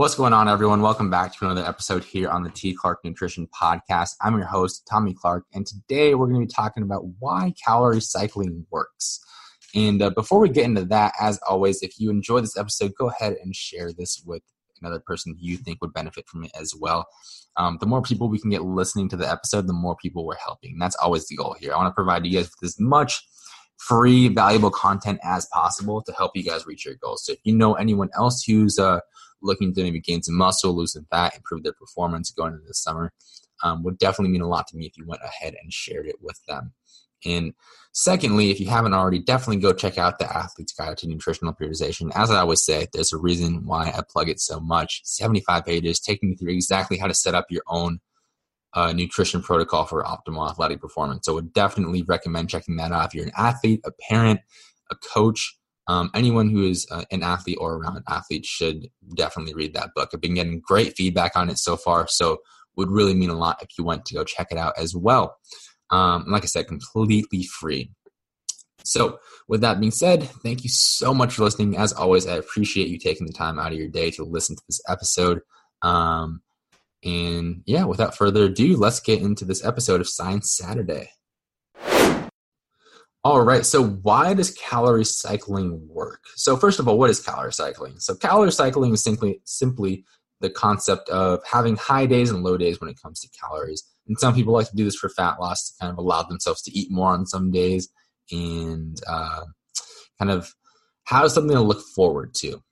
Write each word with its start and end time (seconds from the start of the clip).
What's 0.00 0.14
going 0.14 0.32
on, 0.32 0.48
everyone? 0.48 0.80
Welcome 0.80 1.10
back 1.10 1.34
to 1.34 1.44
another 1.44 1.62
episode 1.62 2.04
here 2.04 2.30
on 2.30 2.42
the 2.42 2.48
T. 2.48 2.72
Clark 2.72 3.00
Nutrition 3.04 3.46
Podcast. 3.48 4.12
I'm 4.22 4.34
your 4.34 4.46
host, 4.46 4.86
Tommy 4.88 5.12
Clark, 5.12 5.44
and 5.52 5.66
today 5.66 6.14
we're 6.14 6.26
going 6.26 6.40
to 6.40 6.46
be 6.46 6.50
talking 6.50 6.82
about 6.82 7.04
why 7.18 7.52
calorie 7.62 8.00
cycling 8.00 8.64
works. 8.70 9.20
And 9.74 10.00
uh, 10.00 10.08
before 10.08 10.40
we 10.40 10.48
get 10.48 10.64
into 10.64 10.86
that, 10.86 11.12
as 11.20 11.38
always, 11.46 11.82
if 11.82 12.00
you 12.00 12.08
enjoy 12.08 12.40
this 12.40 12.56
episode, 12.56 12.94
go 12.98 13.10
ahead 13.10 13.36
and 13.42 13.54
share 13.54 13.92
this 13.92 14.22
with 14.24 14.40
another 14.80 15.00
person 15.00 15.36
you 15.38 15.58
think 15.58 15.82
would 15.82 15.92
benefit 15.92 16.26
from 16.26 16.44
it 16.44 16.52
as 16.58 16.74
well. 16.74 17.06
Um, 17.58 17.76
the 17.78 17.86
more 17.86 18.00
people 18.00 18.30
we 18.30 18.40
can 18.40 18.48
get 18.48 18.62
listening 18.62 19.10
to 19.10 19.18
the 19.18 19.30
episode, 19.30 19.66
the 19.66 19.74
more 19.74 19.96
people 19.96 20.24
we're 20.24 20.36
helping. 20.36 20.78
That's 20.78 20.96
always 20.96 21.28
the 21.28 21.36
goal 21.36 21.56
here. 21.60 21.74
I 21.74 21.76
want 21.76 21.88
to 21.88 21.94
provide 21.94 22.24
you 22.24 22.38
guys 22.38 22.50
with 22.58 22.70
as 22.70 22.80
much 22.80 23.22
free, 23.76 24.28
valuable 24.28 24.70
content 24.70 25.20
as 25.22 25.46
possible 25.52 26.00
to 26.00 26.12
help 26.14 26.32
you 26.34 26.42
guys 26.42 26.66
reach 26.66 26.86
your 26.86 26.94
goals. 27.02 27.26
So 27.26 27.32
if 27.32 27.40
you 27.44 27.54
know 27.54 27.74
anyone 27.74 28.08
else 28.14 28.44
who's 28.44 28.78
uh, 28.78 29.00
looking 29.42 29.74
to 29.74 29.82
maybe 29.82 30.00
gain 30.00 30.22
some 30.22 30.36
muscle, 30.36 30.74
lose 30.74 30.92
some 30.92 31.06
fat, 31.10 31.36
improve 31.36 31.62
their 31.62 31.72
performance 31.72 32.30
going 32.30 32.54
into 32.54 32.66
the 32.66 32.74
summer, 32.74 33.12
um, 33.62 33.82
would 33.82 33.98
definitely 33.98 34.32
mean 34.32 34.42
a 34.42 34.48
lot 34.48 34.66
to 34.68 34.76
me 34.76 34.86
if 34.86 34.96
you 34.96 35.06
went 35.06 35.22
ahead 35.22 35.54
and 35.62 35.72
shared 35.72 36.06
it 36.06 36.16
with 36.20 36.40
them. 36.46 36.72
And 37.24 37.52
secondly, 37.92 38.50
if 38.50 38.60
you 38.60 38.68
haven't 38.68 38.94
already, 38.94 39.18
definitely 39.18 39.58
go 39.60 39.72
check 39.72 39.98
out 39.98 40.18
the 40.18 40.24
Athlete's 40.24 40.72
Guide 40.72 40.96
to 40.98 41.08
Nutritional 41.08 41.54
Periodization. 41.54 42.10
As 42.14 42.30
I 42.30 42.40
always 42.40 42.64
say, 42.64 42.86
there's 42.92 43.12
a 43.12 43.18
reason 43.18 43.66
why 43.66 43.88
I 43.88 44.00
plug 44.08 44.28
it 44.28 44.40
so 44.40 44.60
much. 44.60 45.02
75 45.04 45.64
pages 45.64 46.00
taking 46.00 46.30
you 46.30 46.36
through 46.36 46.52
exactly 46.52 46.96
how 46.96 47.06
to 47.06 47.14
set 47.14 47.34
up 47.34 47.46
your 47.50 47.62
own 47.66 48.00
uh, 48.72 48.92
nutrition 48.92 49.42
protocol 49.42 49.84
for 49.84 50.04
optimal 50.04 50.48
athletic 50.48 50.80
performance. 50.80 51.26
So, 51.26 51.34
would 51.34 51.52
definitely 51.52 52.02
recommend 52.02 52.48
checking 52.48 52.76
that 52.76 52.92
out 52.92 53.06
if 53.06 53.14
you're 53.14 53.26
an 53.26 53.32
athlete, 53.36 53.80
a 53.84 53.90
parent, 54.08 54.40
a 54.90 54.94
coach, 54.94 55.58
um, 55.86 56.10
anyone 56.14 56.50
who 56.50 56.64
is 56.64 56.86
uh, 56.90 57.04
an 57.10 57.22
athlete 57.22 57.58
or 57.60 57.76
around 57.76 57.96
an 57.96 58.04
athlete 58.08 58.46
should 58.46 58.88
definitely 59.14 59.54
read 59.54 59.74
that 59.74 59.90
book. 59.94 60.10
I've 60.12 60.20
been 60.20 60.34
getting 60.34 60.60
great 60.60 60.94
feedback 60.96 61.36
on 61.36 61.50
it 61.50 61.58
so 61.58 61.76
far, 61.76 62.06
so 62.08 62.38
would 62.76 62.90
really 62.90 63.14
mean 63.14 63.30
a 63.30 63.38
lot 63.38 63.62
if 63.62 63.70
you 63.76 63.84
went 63.84 64.04
to 64.06 64.14
go 64.14 64.24
check 64.24 64.48
it 64.50 64.58
out 64.58 64.74
as 64.78 64.94
well. 64.94 65.36
Um, 65.90 66.24
like 66.28 66.44
I 66.44 66.46
said, 66.46 66.68
completely 66.68 67.44
free. 67.44 67.90
So, 68.84 69.18
with 69.48 69.60
that 69.60 69.80
being 69.80 69.92
said, 69.92 70.22
thank 70.42 70.62
you 70.62 70.70
so 70.70 71.12
much 71.12 71.34
for 71.34 71.44
listening. 71.44 71.76
As 71.76 71.92
always, 71.92 72.26
I 72.26 72.36
appreciate 72.36 72.88
you 72.88 72.98
taking 72.98 73.26
the 73.26 73.32
time 73.32 73.58
out 73.58 73.72
of 73.72 73.78
your 73.78 73.88
day 73.88 74.10
to 74.12 74.24
listen 74.24 74.56
to 74.56 74.62
this 74.68 74.80
episode. 74.88 75.40
Um, 75.82 76.40
and 77.04 77.62
yeah, 77.66 77.84
without 77.84 78.16
further 78.16 78.44
ado, 78.44 78.76
let's 78.76 79.00
get 79.00 79.20
into 79.20 79.44
this 79.44 79.64
episode 79.64 80.00
of 80.00 80.08
Science 80.08 80.56
Saturday. 80.56 81.10
All 83.22 83.42
right. 83.42 83.66
So, 83.66 83.84
why 83.84 84.32
does 84.32 84.52
calorie 84.52 85.04
cycling 85.04 85.86
work? 85.88 86.24
So, 86.36 86.56
first 86.56 86.80
of 86.80 86.88
all, 86.88 86.98
what 86.98 87.10
is 87.10 87.20
calorie 87.20 87.52
cycling? 87.52 87.98
So, 87.98 88.14
calorie 88.14 88.52
cycling 88.52 88.94
is 88.94 89.02
simply 89.02 89.42
simply 89.44 90.04
the 90.40 90.48
concept 90.48 91.10
of 91.10 91.40
having 91.44 91.76
high 91.76 92.06
days 92.06 92.30
and 92.30 92.42
low 92.42 92.56
days 92.56 92.80
when 92.80 92.88
it 92.88 93.00
comes 93.00 93.20
to 93.20 93.28
calories. 93.38 93.84
And 94.08 94.18
some 94.18 94.34
people 94.34 94.54
like 94.54 94.70
to 94.70 94.76
do 94.76 94.84
this 94.84 94.96
for 94.96 95.10
fat 95.10 95.38
loss 95.38 95.68
to 95.68 95.74
kind 95.78 95.92
of 95.92 95.98
allow 95.98 96.22
themselves 96.22 96.62
to 96.62 96.72
eat 96.72 96.90
more 96.90 97.10
on 97.10 97.26
some 97.26 97.50
days 97.50 97.90
and 98.32 98.98
uh, 99.06 99.44
kind 100.18 100.30
of 100.30 100.54
have 101.04 101.30
something 101.30 101.54
to 101.54 101.62
look 101.62 101.82
forward 101.94 102.32
to. 102.36 102.62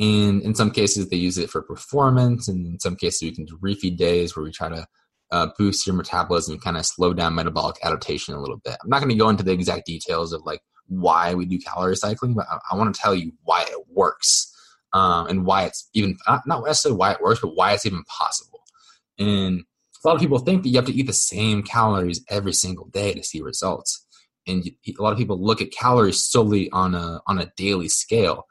And 0.00 0.42
in 0.42 0.56
some 0.56 0.72
cases, 0.72 1.08
they 1.08 1.16
use 1.16 1.38
it 1.38 1.50
for 1.50 1.62
performance. 1.62 2.48
And 2.48 2.66
in 2.66 2.80
some 2.80 2.96
cases, 2.96 3.22
we 3.22 3.34
can 3.34 3.44
do 3.44 3.58
refeed 3.58 3.96
days 3.96 4.34
where 4.34 4.42
we 4.42 4.50
try 4.50 4.68
to 4.68 4.86
uh, 5.32 5.48
boost 5.58 5.86
your 5.86 5.96
metabolism 5.96 6.60
kind 6.60 6.76
of 6.76 6.86
slow 6.86 7.12
down 7.12 7.34
metabolic 7.34 7.76
adaptation 7.82 8.34
a 8.34 8.40
little 8.40 8.58
bit. 8.58 8.76
I'm 8.82 8.90
not 8.90 9.00
going 9.00 9.08
to 9.08 9.16
go 9.16 9.30
into 9.30 9.42
the 9.42 9.52
exact 9.52 9.86
details 9.86 10.32
of 10.32 10.42
like 10.44 10.60
why 10.88 11.34
we 11.34 11.46
do 11.46 11.58
calorie 11.58 11.96
cycling, 11.96 12.34
but 12.34 12.46
I, 12.50 12.58
I 12.70 12.76
want 12.76 12.94
to 12.94 13.00
tell 13.00 13.14
you 13.14 13.32
why 13.42 13.62
it 13.62 13.86
works 13.90 14.54
um, 14.92 15.26
and 15.26 15.46
why 15.46 15.64
it's 15.64 15.88
even 15.94 16.16
not, 16.28 16.46
not 16.46 16.64
necessarily 16.64 16.98
why 16.98 17.12
it 17.12 17.22
works, 17.22 17.40
but 17.40 17.56
why 17.56 17.72
it's 17.72 17.86
even 17.86 18.04
possible. 18.04 18.60
And 19.18 19.62
a 20.04 20.08
lot 20.08 20.14
of 20.14 20.20
people 20.20 20.38
think 20.38 20.62
that 20.62 20.68
you 20.68 20.76
have 20.76 20.86
to 20.86 20.94
eat 20.94 21.06
the 21.06 21.12
same 21.12 21.62
calories 21.62 22.22
every 22.28 22.52
single 22.52 22.86
day 22.86 23.14
to 23.14 23.22
see 23.22 23.40
results. 23.40 24.04
And 24.46 24.64
a 24.66 25.02
lot 25.02 25.12
of 25.12 25.18
people 25.18 25.42
look 25.42 25.62
at 25.62 25.70
calories 25.70 26.22
solely 26.22 26.68
on 26.70 26.94
a 26.94 27.20
on 27.26 27.38
a 27.38 27.52
daily 27.56 27.88
scale, 27.88 28.44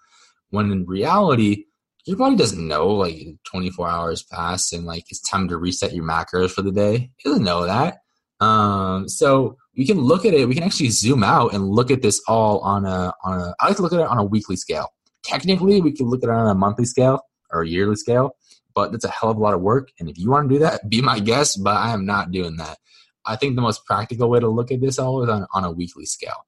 when 0.49 0.71
in 0.71 0.85
reality, 0.85 1.65
your 2.05 2.17
body 2.17 2.35
doesn't 2.35 2.67
know 2.67 2.87
like 2.87 3.15
24 3.45 3.87
hours 3.87 4.23
pass 4.23 4.71
and 4.73 4.85
like 4.85 5.05
it's 5.09 5.21
time 5.21 5.47
to 5.47 5.57
reset 5.57 5.93
your 5.93 6.03
macros 6.03 6.51
for 6.51 6.61
the 6.61 6.71
day. 6.71 6.95
It 6.95 7.23
doesn't 7.23 7.43
know 7.43 7.65
that. 7.65 7.99
Um, 8.39 9.07
so 9.07 9.57
we 9.77 9.85
can 9.85 9.99
look 9.99 10.25
at 10.25 10.33
it. 10.33 10.47
We 10.47 10.55
can 10.55 10.63
actually 10.63 10.89
zoom 10.89 11.23
out 11.23 11.53
and 11.53 11.69
look 11.69 11.91
at 11.91 12.01
this 12.01 12.21
all 12.27 12.59
on 12.59 12.85
a 12.85 13.13
on 13.23 13.39
a. 13.39 13.55
I 13.59 13.67
like 13.67 13.75
to 13.77 13.83
look 13.83 13.93
at 13.93 13.99
it 13.99 14.07
on 14.07 14.17
a 14.17 14.23
weekly 14.23 14.55
scale. 14.55 14.89
Technically, 15.23 15.79
we 15.79 15.91
can 15.91 16.07
look 16.07 16.23
at 16.23 16.29
it 16.29 16.35
on 16.35 16.47
a 16.47 16.55
monthly 16.55 16.85
scale 16.85 17.21
or 17.51 17.61
a 17.61 17.67
yearly 17.67 17.95
scale, 17.95 18.35
but 18.73 18.91
that's 18.91 19.05
a 19.05 19.09
hell 19.09 19.29
of 19.29 19.37
a 19.37 19.39
lot 19.39 19.53
of 19.53 19.61
work. 19.61 19.89
And 19.99 20.09
if 20.09 20.17
you 20.17 20.31
want 20.31 20.49
to 20.49 20.55
do 20.55 20.59
that, 20.59 20.89
be 20.89 21.01
my 21.01 21.19
guest. 21.19 21.63
But 21.63 21.75
I 21.75 21.93
am 21.93 22.05
not 22.05 22.31
doing 22.31 22.57
that. 22.57 22.79
I 23.25 23.35
think 23.35 23.55
the 23.55 23.61
most 23.61 23.85
practical 23.85 24.29
way 24.29 24.39
to 24.39 24.49
look 24.49 24.71
at 24.71 24.81
this 24.81 24.97
all 24.97 25.21
is 25.21 25.29
on, 25.29 25.45
on 25.53 25.63
a 25.63 25.71
weekly 25.71 26.05
scale. 26.05 26.47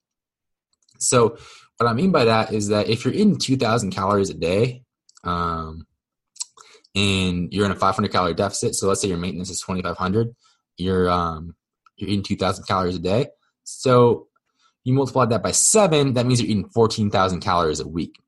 So 0.97 1.37
what 1.77 1.87
I 1.87 1.93
mean 1.93 2.11
by 2.11 2.25
that 2.25 2.51
is 2.51 2.69
that 2.69 2.89
if 2.89 3.05
you're 3.05 3.13
eating 3.13 3.37
2,000 3.37 3.91
calories 3.91 4.31
a 4.31 4.33
day, 4.33 4.83
um, 5.23 5.88
and 6.95 7.51
you're 7.51 7.66
in 7.66 7.72
a 7.72 7.75
500 7.75 8.11
calorie 8.11 8.34
deficit. 8.34 8.75
So 8.75 8.88
let's 8.88 9.01
say 9.01 9.07
your 9.07 9.17
maintenance 9.17 9.50
is 9.50 9.61
2,500. 9.61 10.35
You're 10.78 11.09
um, 11.09 11.56
you're 11.97 12.09
eating 12.09 12.23
2,000 12.23 12.66
calories 12.66 12.95
a 12.95 13.00
day. 13.00 13.28
So 13.63 14.28
you 14.83 14.94
multiply 14.94 15.25
that 15.25 15.44
by 15.44 15.51
seven. 15.51 16.13
That 16.13 16.25
means 16.25 16.41
you're 16.41 16.50
eating 16.50 16.69
14,000 16.69 17.39
calories 17.39 17.79
a 17.79 17.88
week. 17.88 18.19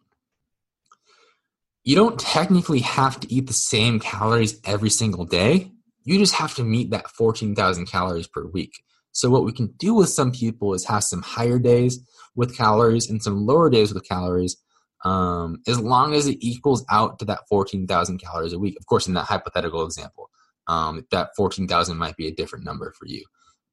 You 1.84 1.96
don't 1.96 2.20
technically 2.20 2.80
have 2.80 3.20
to 3.20 3.32
eat 3.32 3.48
the 3.48 3.54
same 3.54 4.00
calories 4.00 4.60
every 4.64 4.90
single 4.90 5.26
day. 5.26 5.72
You 6.04 6.18
just 6.18 6.36
have 6.36 6.56
to 6.56 6.64
meet 6.64 6.92
that 6.92 7.10
14,000 7.10 7.86
calories 7.86 8.28
per 8.28 8.46
week. 8.46 8.84
So 9.12 9.30
what 9.30 9.46
we 9.46 9.52
can 9.52 9.68
do 9.78 9.94
with 9.94 10.10
some 10.10 10.32
people 10.32 10.74
is 10.74 10.86
have 10.86 11.04
some 11.04 11.22
higher 11.22 11.60
days 11.60 12.00
with 12.36 12.58
calories 12.58 13.10
and 13.10 13.22
some 13.22 13.46
lower 13.46 13.70
days 13.70 13.94
with 13.94 14.08
calories 14.08 14.58
um, 15.06 15.62
as 15.68 15.80
long 15.80 16.16
as 16.16 16.28
it 16.28 16.38
equals 16.42 16.84
out 16.90 17.20
to 17.20 17.26
that 17.26 17.48
14,000 17.48 18.18
calories 18.18 18.54
a 18.54 18.60
week. 18.60 18.76
Of 18.78 18.88
course, 18.88 19.08
in 19.08 19.14
that 19.14 19.26
hypothetical 19.26 19.86
example, 19.86 20.32
um, 20.68 21.06
that 21.12 21.30
14,000 21.38 21.96
might 21.96 22.18
be 22.18 22.28
a 22.28 22.34
different 22.34 22.66
number 22.66 22.92
for 22.98 23.06
you. 23.06 23.24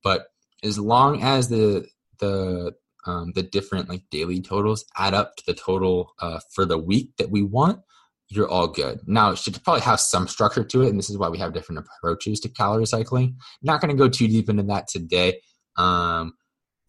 But 0.04 0.26
as 0.62 0.78
long 0.78 1.22
as 1.22 1.48
the 1.48 1.86
the 2.18 2.74
um, 3.04 3.32
the 3.34 3.42
different 3.42 3.88
like 3.88 4.02
daily 4.10 4.40
totals 4.40 4.84
add 4.96 5.14
up 5.14 5.34
to 5.36 5.44
the 5.46 5.54
total 5.54 6.12
uh, 6.20 6.38
for 6.54 6.64
the 6.64 6.78
week 6.78 7.10
that 7.18 7.30
we 7.30 7.42
want, 7.42 7.80
you're 8.28 8.48
all 8.48 8.68
good. 8.68 9.00
Now, 9.06 9.32
it 9.32 9.38
should 9.38 9.60
probably 9.64 9.80
have 9.80 9.98
some 9.98 10.28
structure 10.28 10.62
to 10.62 10.82
it, 10.82 10.90
and 10.90 10.98
this 10.98 11.10
is 11.10 11.18
why 11.18 11.28
we 11.28 11.38
have 11.38 11.52
different 11.52 11.84
approaches 11.84 12.38
to 12.40 12.48
calorie 12.48 12.86
cycling. 12.86 13.38
Not 13.60 13.80
going 13.80 13.90
to 13.90 13.96
go 13.96 14.08
too 14.08 14.28
deep 14.28 14.48
into 14.48 14.62
that 14.64 14.86
today. 14.86 15.40
Um, 15.76 16.34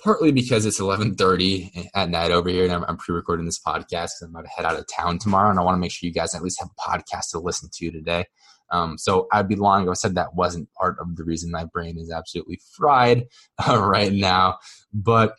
partly 0.03 0.31
because 0.31 0.65
it's 0.65 0.79
11.30 0.79 1.87
at 1.95 2.09
night 2.09 2.31
over 2.31 2.49
here 2.49 2.65
and 2.65 2.73
I'm, 2.73 2.83
I'm 2.87 2.97
pre-recording 2.97 3.45
this 3.45 3.59
podcast 3.59 3.87
because 3.87 4.21
I'm 4.23 4.31
about 4.31 4.45
to 4.45 4.49
head 4.49 4.65
out 4.65 4.77
of 4.77 4.85
town 4.87 5.17
tomorrow 5.17 5.49
and 5.49 5.57
I 5.57 5.63
want 5.63 5.75
to 5.75 5.79
make 5.79 5.91
sure 5.91 6.07
you 6.07 6.13
guys 6.13 6.35
at 6.35 6.43
least 6.43 6.59
have 6.59 6.69
a 6.69 6.89
podcast 6.89 7.31
to 7.31 7.39
listen 7.39 7.69
to 7.73 7.91
today. 7.91 8.25
Um, 8.71 8.97
so 8.97 9.27
I'd 9.31 9.47
be 9.47 9.55
lying 9.55 9.85
if 9.85 9.91
I 9.91 9.93
said 9.93 10.15
that 10.15 10.35
wasn't 10.35 10.71
part 10.73 10.97
of 10.99 11.15
the 11.15 11.23
reason 11.23 11.51
my 11.51 11.65
brain 11.65 11.97
is 11.97 12.11
absolutely 12.11 12.59
fried 12.75 13.25
uh, 13.67 13.81
right 13.81 14.11
now. 14.11 14.57
But 14.93 15.35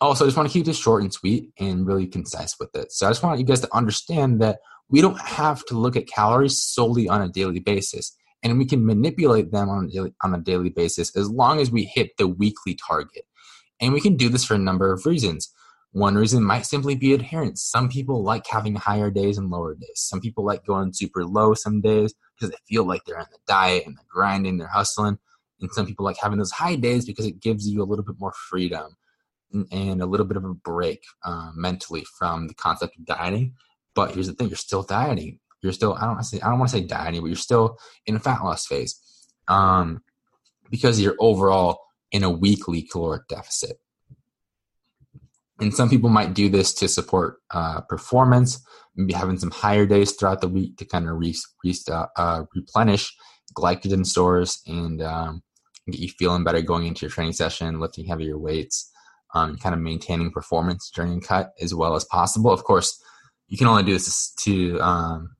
also, 0.00 0.24
I 0.24 0.28
just 0.28 0.36
want 0.36 0.48
to 0.48 0.52
keep 0.52 0.66
this 0.66 0.78
short 0.78 1.02
and 1.02 1.12
sweet 1.12 1.50
and 1.58 1.86
really 1.86 2.06
concise 2.06 2.58
with 2.58 2.74
it. 2.74 2.92
So 2.92 3.06
I 3.06 3.10
just 3.10 3.22
want 3.22 3.38
you 3.38 3.44
guys 3.44 3.60
to 3.60 3.76
understand 3.76 4.40
that 4.40 4.58
we 4.88 5.00
don't 5.00 5.20
have 5.20 5.64
to 5.66 5.74
look 5.74 5.96
at 5.96 6.06
calories 6.06 6.62
solely 6.62 7.08
on 7.08 7.22
a 7.22 7.28
daily 7.28 7.60
basis. 7.60 8.16
And 8.42 8.56
we 8.58 8.64
can 8.64 8.86
manipulate 8.86 9.52
them 9.52 9.68
on 9.68 9.84
a 9.84 9.88
daily, 9.88 10.14
on 10.24 10.34
a 10.34 10.38
daily 10.38 10.70
basis 10.70 11.14
as 11.16 11.28
long 11.28 11.60
as 11.60 11.70
we 11.70 11.84
hit 11.84 12.16
the 12.16 12.26
weekly 12.26 12.74
target. 12.74 13.24
And 13.80 13.92
we 13.92 14.00
can 14.00 14.16
do 14.16 14.28
this 14.28 14.44
for 14.44 14.54
a 14.54 14.58
number 14.58 14.92
of 14.92 15.06
reasons. 15.06 15.52
One 15.92 16.14
reason 16.14 16.44
might 16.44 16.66
simply 16.66 16.94
be 16.94 17.14
adherence. 17.14 17.62
Some 17.62 17.88
people 17.88 18.22
like 18.22 18.46
having 18.46 18.76
higher 18.76 19.10
days 19.10 19.38
and 19.38 19.50
lower 19.50 19.74
days. 19.74 19.96
Some 19.96 20.20
people 20.20 20.44
like 20.44 20.64
going 20.64 20.92
super 20.92 21.24
low 21.24 21.54
some 21.54 21.80
days 21.80 22.14
because 22.34 22.50
they 22.50 22.58
feel 22.68 22.84
like 22.84 23.04
they're 23.04 23.18
in 23.18 23.26
the 23.32 23.38
diet 23.48 23.86
and 23.86 23.96
they're 23.96 24.04
grinding, 24.08 24.58
they're 24.58 24.68
hustling. 24.68 25.18
And 25.60 25.70
some 25.72 25.86
people 25.86 26.04
like 26.04 26.16
having 26.22 26.38
those 26.38 26.52
high 26.52 26.76
days 26.76 27.04
because 27.04 27.26
it 27.26 27.40
gives 27.40 27.68
you 27.68 27.82
a 27.82 27.84
little 27.84 28.04
bit 28.04 28.16
more 28.18 28.32
freedom 28.32 28.96
and 29.72 30.00
a 30.00 30.06
little 30.06 30.26
bit 30.26 30.36
of 30.36 30.44
a 30.44 30.54
break 30.54 31.02
uh, 31.24 31.50
mentally 31.54 32.04
from 32.18 32.46
the 32.46 32.54
concept 32.54 32.96
of 32.96 33.04
dieting. 33.04 33.54
But 33.94 34.12
here's 34.12 34.28
the 34.28 34.34
thing: 34.34 34.48
you're 34.48 34.56
still 34.56 34.82
dieting. 34.82 35.40
You're 35.60 35.72
still 35.72 35.94
I 35.94 36.06
don't 36.06 36.22
say 36.22 36.40
I 36.40 36.48
don't 36.48 36.58
want 36.58 36.70
to 36.70 36.78
say 36.78 36.84
dieting, 36.84 37.20
but 37.20 37.26
you're 37.26 37.36
still 37.36 37.78
in 38.06 38.16
a 38.16 38.20
fat 38.20 38.42
loss 38.42 38.66
phase 38.66 38.98
um, 39.48 40.02
because 40.70 41.00
your 41.00 41.16
overall 41.18 41.80
in 42.12 42.22
a 42.22 42.30
weekly 42.30 42.82
caloric 42.82 43.28
deficit. 43.28 43.78
And 45.60 45.74
some 45.74 45.90
people 45.90 46.08
might 46.08 46.34
do 46.34 46.48
this 46.48 46.72
to 46.74 46.88
support 46.88 47.36
uh, 47.50 47.82
performance, 47.82 48.64
maybe 48.96 49.12
having 49.12 49.38
some 49.38 49.50
higher 49.50 49.84
days 49.84 50.12
throughout 50.12 50.40
the 50.40 50.48
week 50.48 50.78
to 50.78 50.86
kind 50.86 51.08
of 51.08 51.18
re- 51.18 51.34
re- 51.62 51.74
uh, 52.16 52.44
replenish 52.54 53.14
glycogen 53.54 54.06
stores 54.06 54.62
and 54.66 55.02
um, 55.02 55.42
get 55.90 56.00
you 56.00 56.08
feeling 56.08 56.44
better 56.44 56.62
going 56.62 56.86
into 56.86 57.02
your 57.02 57.10
training 57.10 57.32
session, 57.32 57.78
lifting 57.78 58.06
heavier 58.06 58.38
weights, 58.38 58.90
um, 59.34 59.56
kind 59.58 59.74
of 59.74 59.80
maintaining 59.80 60.30
performance 60.30 60.90
during 60.94 61.20
cut 61.20 61.52
as 61.60 61.74
well 61.74 61.94
as 61.94 62.04
possible. 62.04 62.50
Of 62.50 62.64
course, 62.64 63.02
you 63.48 63.58
can 63.58 63.66
only 63.66 63.82
do 63.82 63.92
this 63.92 64.32
to 64.40 64.80
um, 64.80 65.36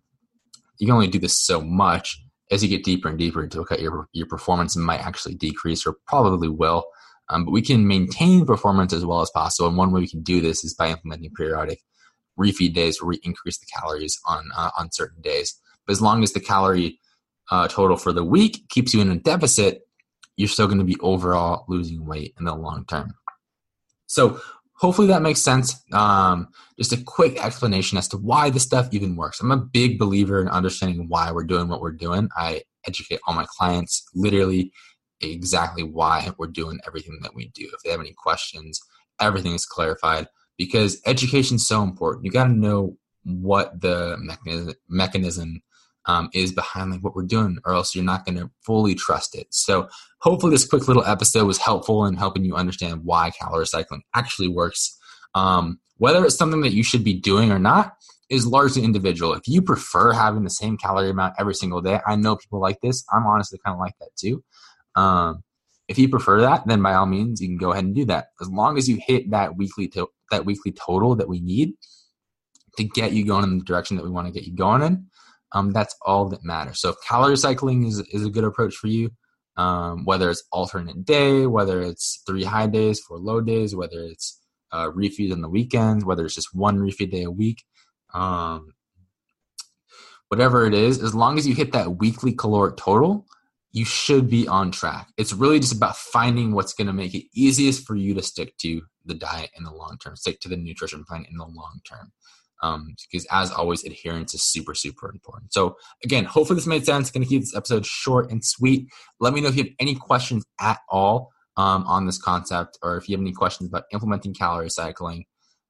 you 0.78 0.86
can 0.86 0.94
only 0.94 1.08
do 1.08 1.18
this 1.18 1.38
so 1.38 1.60
much. 1.60 2.20
As 2.50 2.62
you 2.62 2.68
get 2.68 2.84
deeper 2.84 3.08
and 3.08 3.18
deeper 3.18 3.42
into 3.42 3.62
it, 3.62 3.80
your 3.80 4.08
your 4.12 4.26
performance 4.26 4.76
might 4.76 5.00
actually 5.00 5.34
decrease, 5.34 5.86
or 5.86 5.96
probably 6.06 6.48
will. 6.48 6.84
Um, 7.28 7.44
but 7.44 7.52
we 7.52 7.62
can 7.62 7.86
maintain 7.86 8.44
performance 8.44 8.92
as 8.92 9.04
well 9.04 9.20
as 9.20 9.30
possible. 9.30 9.68
And 9.68 9.76
one 9.76 9.92
way 9.92 10.00
we 10.00 10.08
can 10.08 10.22
do 10.22 10.40
this 10.40 10.64
is 10.64 10.74
by 10.74 10.90
implementing 10.90 11.30
periodic 11.30 11.80
refeed 12.38 12.74
days 12.74 13.00
where 13.00 13.08
we 13.08 13.20
increase 13.22 13.58
the 13.58 13.66
calories 13.66 14.18
on 14.26 14.50
uh, 14.56 14.70
on 14.78 14.90
certain 14.90 15.22
days. 15.22 15.54
But 15.86 15.92
as 15.92 16.02
long 16.02 16.22
as 16.22 16.32
the 16.32 16.40
calorie 16.40 16.98
uh, 17.50 17.68
total 17.68 17.96
for 17.96 18.12
the 18.12 18.24
week 18.24 18.68
keeps 18.68 18.92
you 18.94 19.00
in 19.00 19.10
a 19.10 19.16
deficit, 19.16 19.86
you're 20.36 20.48
still 20.48 20.66
going 20.66 20.78
to 20.78 20.84
be 20.84 20.96
overall 21.00 21.64
losing 21.68 22.04
weight 22.06 22.34
in 22.38 22.46
the 22.46 22.54
long 22.54 22.84
term. 22.86 23.14
So 24.06 24.40
hopefully 24.80 25.08
that 25.08 25.22
makes 25.22 25.42
sense. 25.42 25.84
Um, 25.92 26.48
just 26.78 26.92
a 26.92 27.02
quick 27.04 27.44
explanation 27.44 27.98
as 27.98 28.08
to 28.08 28.16
why 28.16 28.48
this 28.48 28.62
stuff 28.62 28.88
even 28.92 29.14
works. 29.14 29.40
I'm 29.40 29.50
a 29.50 29.58
big 29.58 29.98
believer 29.98 30.40
in 30.40 30.48
understanding 30.48 31.06
why 31.08 31.30
we're 31.30 31.44
doing 31.44 31.68
what 31.68 31.82
we're 31.82 31.92
doing. 31.92 32.30
I 32.36 32.62
educate 32.86 33.20
all 33.26 33.34
my 33.34 33.46
clients 33.58 34.02
literally 34.14 34.72
exactly 35.20 35.82
why 35.82 36.30
we're 36.38 36.46
doing 36.46 36.80
everything 36.86 37.18
that 37.22 37.34
we 37.34 37.48
do. 37.48 37.68
If 37.74 37.82
they 37.84 37.90
have 37.90 38.00
any 38.00 38.14
questions, 38.16 38.80
everything 39.20 39.52
is 39.52 39.66
clarified 39.66 40.28
because 40.56 40.98
education 41.04 41.56
is 41.56 41.68
so 41.68 41.82
important. 41.82 42.24
You 42.24 42.30
got 42.30 42.44
to 42.44 42.52
know 42.52 42.96
what 43.24 43.82
the 43.82 44.16
mechanism, 44.18 44.74
mechanism 44.88 45.60
um, 46.10 46.28
is 46.34 46.52
behind 46.52 46.90
like 46.90 47.02
what 47.04 47.14
we're 47.14 47.22
doing, 47.22 47.58
or 47.64 47.72
else 47.74 47.94
you're 47.94 48.04
not 48.04 48.24
going 48.24 48.38
to 48.38 48.50
fully 48.64 48.94
trust 48.94 49.34
it. 49.34 49.46
So 49.50 49.88
hopefully, 50.20 50.52
this 50.52 50.66
quick 50.66 50.88
little 50.88 51.04
episode 51.04 51.46
was 51.46 51.58
helpful 51.58 52.04
in 52.06 52.14
helping 52.14 52.44
you 52.44 52.54
understand 52.56 53.04
why 53.04 53.30
calorie 53.30 53.66
cycling 53.66 54.02
actually 54.14 54.48
works. 54.48 54.98
Um, 55.34 55.78
whether 55.98 56.24
it's 56.24 56.36
something 56.36 56.62
that 56.62 56.72
you 56.72 56.82
should 56.82 57.04
be 57.04 57.14
doing 57.14 57.52
or 57.52 57.58
not 57.58 57.92
is 58.30 58.46
largely 58.46 58.82
individual. 58.82 59.34
If 59.34 59.46
you 59.46 59.60
prefer 59.62 60.12
having 60.12 60.44
the 60.44 60.50
same 60.50 60.76
calorie 60.76 61.10
amount 61.10 61.34
every 61.38 61.54
single 61.54 61.80
day, 61.80 62.00
I 62.06 62.16
know 62.16 62.36
people 62.36 62.60
like 62.60 62.80
this. 62.82 63.04
I'm 63.12 63.26
honestly 63.26 63.58
kind 63.64 63.74
of 63.74 63.80
like 63.80 63.94
that 64.00 64.10
too. 64.16 64.42
Um, 64.96 65.42
if 65.88 65.98
you 65.98 66.08
prefer 66.08 66.40
that, 66.42 66.66
then 66.66 66.82
by 66.82 66.94
all 66.94 67.06
means, 67.06 67.40
you 67.40 67.48
can 67.48 67.56
go 67.56 67.72
ahead 67.72 67.84
and 67.84 67.94
do 67.94 68.04
that. 68.06 68.28
As 68.40 68.48
long 68.48 68.78
as 68.78 68.88
you 68.88 68.98
hit 69.04 69.30
that 69.30 69.56
weekly 69.56 69.88
to- 69.88 70.10
that 70.30 70.46
weekly 70.46 70.72
total 70.72 71.16
that 71.16 71.28
we 71.28 71.40
need 71.40 71.74
to 72.76 72.84
get 72.84 73.12
you 73.12 73.26
going 73.26 73.44
in 73.44 73.58
the 73.58 73.64
direction 73.64 73.96
that 73.96 74.04
we 74.04 74.10
want 74.10 74.26
to 74.28 74.32
get 74.32 74.44
you 74.44 74.54
going 74.54 74.82
in, 74.82 75.06
um, 75.52 75.72
that's 75.72 75.94
all 76.04 76.28
that 76.28 76.44
matters. 76.44 76.80
So 76.80 76.90
if 76.90 76.96
calorie 77.06 77.36
cycling 77.36 77.86
is, 77.86 78.00
is 78.12 78.24
a 78.24 78.30
good 78.30 78.44
approach 78.44 78.74
for 78.74 78.86
you, 78.86 79.10
um, 79.56 80.04
whether 80.04 80.30
it's 80.30 80.44
alternate 80.52 81.04
day, 81.04 81.46
whether 81.46 81.82
it's 81.82 82.22
three 82.26 82.44
high 82.44 82.66
days, 82.66 83.00
four 83.00 83.18
low 83.18 83.40
days, 83.40 83.74
whether 83.74 84.00
it's 84.00 84.40
uh, 84.72 84.90
refeed 84.90 85.32
on 85.32 85.40
the 85.40 85.48
weekends, 85.48 86.04
whether 86.04 86.24
it's 86.24 86.34
just 86.34 86.54
one 86.54 86.78
refeed 86.78 87.10
day 87.10 87.24
a 87.24 87.30
week, 87.30 87.64
um, 88.14 88.72
whatever 90.28 90.66
it 90.66 90.74
is, 90.74 91.02
as 91.02 91.14
long 91.14 91.36
as 91.36 91.46
you 91.46 91.54
hit 91.54 91.72
that 91.72 91.96
weekly 91.98 92.32
caloric 92.32 92.76
total, 92.76 93.26
you 93.72 93.84
should 93.84 94.28
be 94.28 94.48
on 94.48 94.70
track. 94.70 95.08
It's 95.16 95.32
really 95.32 95.60
just 95.60 95.74
about 95.74 95.96
finding 95.96 96.52
what's 96.52 96.72
going 96.72 96.86
to 96.86 96.92
make 96.92 97.14
it 97.14 97.26
easiest 97.34 97.86
for 97.86 97.94
you 97.96 98.14
to 98.14 98.22
stick 98.22 98.56
to 98.58 98.82
the 99.04 99.14
diet 99.14 99.50
in 99.56 99.64
the 99.64 99.72
long 99.72 99.96
term, 100.02 100.16
stick 100.16 100.40
to 100.40 100.48
the 100.48 100.56
nutrition 100.56 101.04
plan 101.04 101.26
in 101.30 101.36
the 101.36 101.44
long 101.44 101.80
term. 101.88 102.12
Um, 102.62 102.94
because 103.10 103.26
as 103.30 103.50
always, 103.50 103.84
adherence 103.84 104.34
is 104.34 104.42
super, 104.42 104.74
super 104.74 105.10
important. 105.10 105.52
So 105.52 105.76
again, 106.04 106.24
hopefully 106.24 106.56
this 106.56 106.66
made 106.66 106.84
sense. 106.84 107.10
Going 107.10 107.22
to 107.22 107.28
keep 107.28 107.42
this 107.42 107.56
episode 107.56 107.86
short 107.86 108.30
and 108.30 108.44
sweet. 108.44 108.88
Let 109.18 109.32
me 109.32 109.40
know 109.40 109.48
if 109.48 109.56
you 109.56 109.64
have 109.64 109.72
any 109.78 109.94
questions 109.94 110.44
at 110.60 110.78
all 110.88 111.30
um, 111.56 111.84
on 111.86 112.06
this 112.06 112.20
concept, 112.20 112.78
or 112.82 112.96
if 112.96 113.08
you 113.08 113.16
have 113.16 113.22
any 113.22 113.32
questions 113.32 113.68
about 113.68 113.84
implementing 113.92 114.34
calorie 114.34 114.70
cycling. 114.70 115.24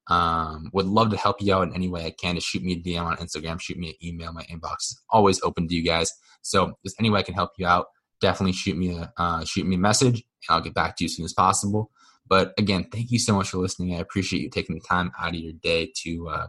Um, 0.09 0.71
would 0.73 0.87
love 0.87 1.11
to 1.11 1.17
help 1.17 1.37
you 1.41 1.55
out 1.55 1.69
in 1.69 1.75
any 1.75 1.89
way 1.89 2.05
I 2.05 2.11
can. 2.11 2.35
To 2.35 2.41
shoot 2.41 2.65
me 2.65 2.73
a 2.73 2.77
DM 2.77 3.05
on 3.05 3.17
Instagram, 3.19 3.61
shoot 3.61 3.79
me 3.79 3.91
an 3.91 3.95
email. 4.07 4.33
My 4.33 4.43
inbox 4.45 4.77
is 4.81 5.01
always 5.11 5.41
open 5.43 5.69
to 5.69 5.75
you 5.75 5.85
guys. 5.85 6.13
So 6.43 6.65
if 6.65 6.75
there's 6.83 6.97
any 6.99 7.11
way 7.11 7.21
I 7.21 7.23
can 7.23 7.35
help 7.35 7.53
you 7.59 7.67
out, 7.67 7.87
definitely 8.21 8.53
shoot 8.53 8.77
me 8.77 8.97
a 8.97 9.13
uh, 9.17 9.45
shoot 9.45 9.67
me 9.67 9.77
a 9.77 9.79
message, 9.79 10.15
and 10.49 10.57
I'll 10.57 10.61
get 10.61 10.75
back 10.75 10.97
to 10.97 11.05
you 11.05 11.07
as 11.07 11.17
soon 11.17 11.25
as 11.25 11.33
possible. 11.33 11.91
But 12.27 12.53
again, 12.59 12.87
thank 12.93 13.11
you 13.11 13.19
so 13.19 13.35
much 13.35 13.51
for 13.51 13.59
listening. 13.59 13.95
I 13.95 13.99
appreciate 13.99 14.43
you 14.43 14.51
taking 14.51 14.77
the 14.77 14.83
time 14.89 15.11
out 15.19 15.31
of 15.31 15.41
your 15.41 15.53
day 15.53 15.93
to 16.05 16.29
uh, 16.29 16.47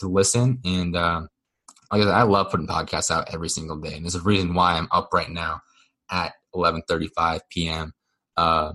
to 0.00 0.08
listen. 0.08 0.60
And 0.64 0.96
uh, 0.96 1.22
like 1.92 2.02
I, 2.02 2.04
said, 2.04 2.14
I 2.14 2.22
love 2.22 2.50
putting 2.50 2.66
podcasts 2.66 3.10
out 3.10 3.32
every 3.32 3.48
single 3.48 3.78
day, 3.78 3.94
and 3.94 4.04
there's 4.04 4.14
a 4.14 4.20
reason 4.20 4.54
why 4.54 4.74
I'm 4.74 4.88
up 4.92 5.10
right 5.12 5.30
now 5.30 5.60
at 6.10 6.32
11:35 6.54 7.40
p.m. 7.50 7.92
Uh, 8.36 8.72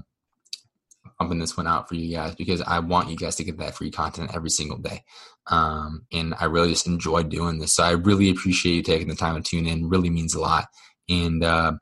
pumping 1.20 1.40
this 1.40 1.58
one 1.58 1.68
out 1.68 1.90
for 1.90 1.96
you 1.96 2.16
guys 2.16 2.34
because 2.36 2.62
I 2.62 2.80
want 2.80 3.10
you 3.10 3.18
guys 3.18 3.36
to 3.36 3.44
get 3.44 3.58
that 3.58 3.76
free 3.76 3.92
content 3.92 4.32
every 4.34 4.50
single 4.50 4.78
day. 4.78 5.04
Um, 5.48 6.06
and 6.14 6.34
I 6.40 6.46
really 6.46 6.70
just 6.70 6.88
enjoy 6.88 7.24
doing 7.24 7.60
this. 7.60 7.74
So 7.74 7.84
I 7.84 7.92
really 7.92 8.30
appreciate 8.30 8.76
you 8.76 8.84
taking 8.84 9.10
the 9.10 9.16
time 9.16 9.36
to 9.36 9.42
tune 9.42 9.68
in. 9.68 9.90
Really 9.90 10.10
means 10.10 10.34
a 10.34 10.40
lot. 10.40 10.68
And 11.10 11.44
uh, 11.44 11.74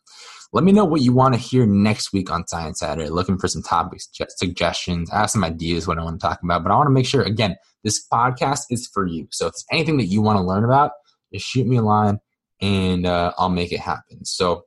let 0.53 0.63
me 0.63 0.71
know 0.71 0.85
what 0.85 1.01
you 1.01 1.13
want 1.13 1.33
to 1.33 1.39
hear 1.39 1.65
next 1.65 2.13
week 2.13 2.31
on 2.31 2.47
Science 2.47 2.79
Saturday. 2.79 3.09
Looking 3.09 3.37
for 3.37 3.47
some 3.47 3.63
topic 3.63 3.99
suggestions. 4.29 5.09
I 5.11 5.19
have 5.19 5.29
some 5.29 5.43
ideas 5.43 5.87
what 5.87 5.97
I 5.97 6.03
want 6.03 6.19
to 6.19 6.27
talk 6.27 6.41
about, 6.43 6.63
but 6.63 6.71
I 6.71 6.75
want 6.75 6.87
to 6.87 6.93
make 6.93 7.05
sure 7.05 7.21
again 7.21 7.55
this 7.83 8.05
podcast 8.11 8.61
is 8.69 8.87
for 8.93 9.05
you. 9.05 9.27
So 9.31 9.47
if 9.47 9.53
there's 9.53 9.65
anything 9.71 9.97
that 9.97 10.05
you 10.05 10.21
want 10.21 10.37
to 10.37 10.43
learn 10.43 10.63
about, 10.63 10.91
just 11.33 11.45
shoot 11.45 11.67
me 11.67 11.77
a 11.77 11.81
line 11.81 12.19
and 12.61 13.05
uh, 13.05 13.33
I'll 13.37 13.49
make 13.49 13.71
it 13.71 13.79
happen. 13.79 14.25
So 14.25 14.63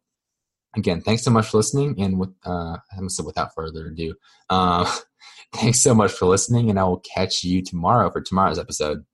again, 0.76 1.00
thanks 1.00 1.22
so 1.22 1.30
much 1.30 1.48
for 1.48 1.56
listening. 1.56 2.00
And 2.00 2.18
with 2.18 2.30
uh, 2.44 2.76
I'm 2.96 3.08
said 3.08 3.26
without 3.26 3.54
further 3.54 3.86
ado, 3.86 4.14
uh, 4.48 4.90
thanks 5.54 5.82
so 5.82 5.94
much 5.94 6.12
for 6.12 6.26
listening, 6.26 6.70
and 6.70 6.78
I 6.78 6.84
will 6.84 7.00
catch 7.00 7.42
you 7.44 7.62
tomorrow 7.62 8.10
for 8.10 8.20
tomorrow's 8.20 8.58
episode. 8.58 9.04